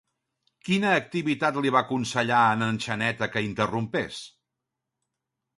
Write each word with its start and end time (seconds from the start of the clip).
Quina 0.67 0.93
activitat 1.01 1.59
li 1.65 1.73
va 1.75 1.83
aconsellar 1.85 2.41
a 2.47 2.71
en 2.71 2.81
Xaneta 2.87 3.31
que 3.37 3.47
interrompés? 3.51 4.23